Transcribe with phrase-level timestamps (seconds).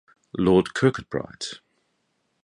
[0.33, 1.61] Lord Kirkcudbright.